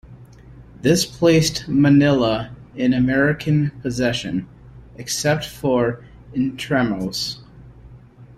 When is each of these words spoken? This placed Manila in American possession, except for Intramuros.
This 0.81 1.05
placed 1.05 1.67
Manila 1.67 2.55
in 2.75 2.91
American 2.91 3.69
possession, 3.83 4.47
except 4.95 5.45
for 5.45 6.03
Intramuros. 6.33 7.37